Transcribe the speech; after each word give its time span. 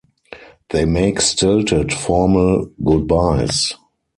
They 0.71 0.85
make 0.85 1.21
stilted, 1.21 1.93
formal 1.93 2.71
good-byes. 2.83 3.73